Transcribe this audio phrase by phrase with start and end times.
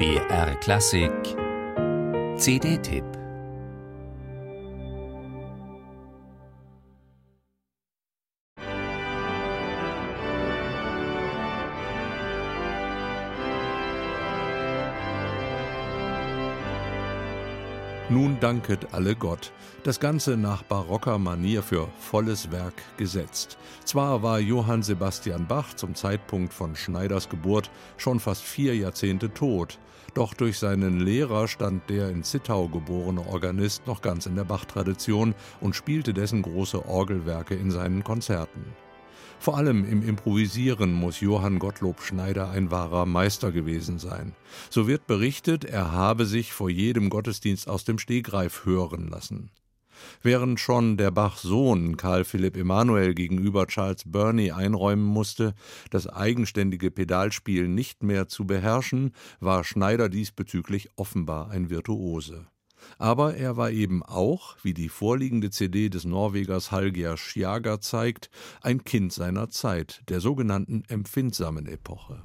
[0.00, 1.36] BR Klassik.
[2.38, 3.19] CD-Tipp
[18.10, 19.52] Nun danket alle Gott.
[19.84, 23.56] Das Ganze nach barocker Manier für volles Werk gesetzt.
[23.84, 29.78] Zwar war Johann Sebastian Bach zum Zeitpunkt von Schneiders Geburt schon fast vier Jahrzehnte tot,
[30.12, 35.36] doch durch seinen Lehrer stand der in Zittau geborene Organist noch ganz in der Bach-Tradition
[35.60, 38.64] und spielte dessen große Orgelwerke in seinen Konzerten.
[39.38, 44.34] Vor allem im Improvisieren muss Johann Gottlob Schneider ein wahrer Meister gewesen sein.
[44.68, 49.50] So wird berichtet, er habe sich vor jedem Gottesdienst aus dem Stegreif hören lassen.
[50.22, 55.54] Während schon der Bach-Sohn Karl Philipp Emanuel gegenüber Charles Burney einräumen musste,
[55.90, 62.46] das eigenständige Pedalspiel nicht mehr zu beherrschen, war Schneider diesbezüglich offenbar ein Virtuose.
[62.98, 68.30] Aber er war eben auch, wie die vorliegende CD des Norwegers Hallgeir Sjager zeigt,
[68.62, 72.22] ein Kind seiner Zeit, der sogenannten empfindsamen Epoche.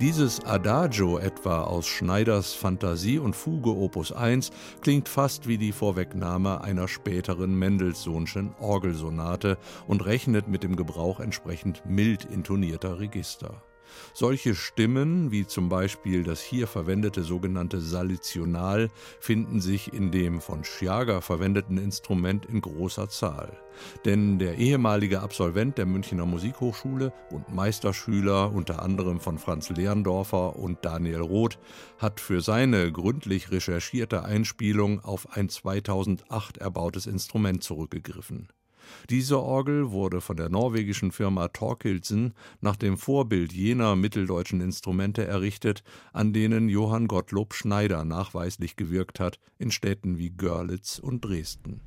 [0.00, 6.60] Dieses Adagio etwa aus Schneiders Fantasie und Fuge Opus 1 klingt fast wie die Vorwegnahme
[6.60, 13.60] einer späteren Mendelssohnschen Orgelsonate und rechnet mit dem Gebrauch entsprechend mild intonierter Register.
[14.14, 20.64] Solche Stimmen, wie zum Beispiel das hier verwendete sogenannte Salitional, finden sich in dem von
[20.64, 23.56] Schiager verwendeten Instrument in großer Zahl.
[24.04, 30.84] Denn der ehemalige Absolvent der Münchner Musikhochschule und Meisterschüler unter anderem von Franz Lehrendorfer und
[30.84, 31.58] Daniel Roth
[31.98, 38.48] hat für seine gründlich recherchierte Einspielung auf ein 2008 erbautes Instrument zurückgegriffen.
[39.10, 45.82] Diese Orgel wurde von der norwegischen Firma Torkildsen nach dem Vorbild jener mitteldeutschen Instrumente errichtet,
[46.12, 51.80] an denen Johann Gottlob Schneider nachweislich gewirkt hat, in Städten wie Görlitz und Dresden.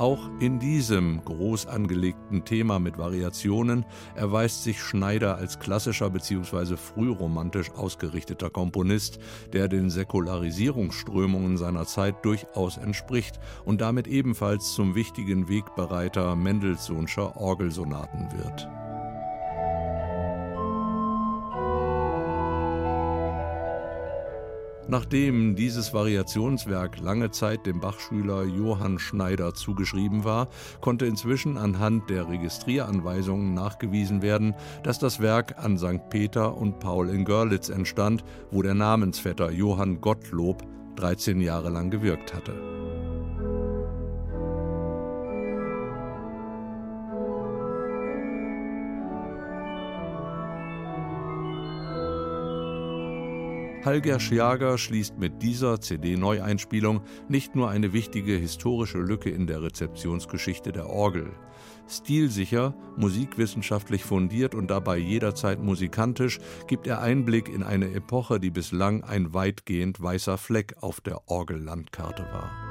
[0.00, 3.84] Auch in diesem groß angelegten Thema mit Variationen
[4.14, 6.78] erweist sich Schneider als klassischer bzw.
[6.78, 9.18] frühromantisch ausgerichteter Komponist,
[9.52, 18.32] der den Säkularisierungsströmungen seiner Zeit durchaus entspricht und damit ebenfalls zum wichtigen Wegbereiter Mendelssohnscher Orgelsonaten
[18.38, 18.79] wird.
[24.90, 30.48] Nachdem dieses Variationswerk lange Zeit dem Bachschüler Johann Schneider zugeschrieben war,
[30.80, 34.52] konnte inzwischen anhand der Registrieranweisungen nachgewiesen werden,
[34.82, 36.10] dass das Werk an St.
[36.10, 40.64] Peter und Paul in Görlitz entstand, wo der Namensvetter Johann Gottlob
[40.96, 43.09] 13 Jahre lang gewirkt hatte.
[53.82, 60.70] Hallger Schiager schließt mit dieser CD-Neueinspielung nicht nur eine wichtige historische Lücke in der Rezeptionsgeschichte
[60.70, 61.30] der Orgel.
[61.88, 69.02] Stilsicher, musikwissenschaftlich fundiert und dabei jederzeit musikantisch gibt er Einblick in eine Epoche, die bislang
[69.02, 72.69] ein weitgehend weißer Fleck auf der Orgellandkarte war.